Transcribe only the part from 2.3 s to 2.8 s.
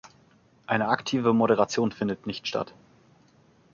statt.